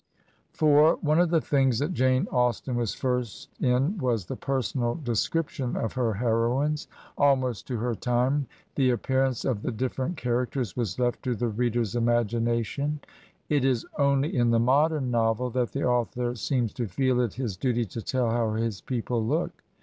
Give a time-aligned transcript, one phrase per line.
[0.59, 5.75] IV One of the things that Jane Austen was first in was the personal description
[5.75, 6.87] of her heroines.
[7.19, 11.95] Almost to her time the appearance of the different characters was left to the reader's
[11.95, 12.99] imagination;
[13.47, 17.55] it is only in the modem novel that the author seems to feel it his
[17.55, 19.63] duty to tell how his people look.